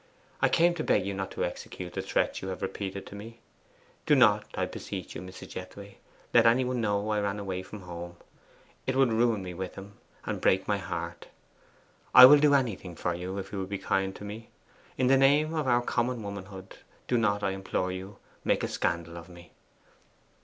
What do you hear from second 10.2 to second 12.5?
and break my heart. I will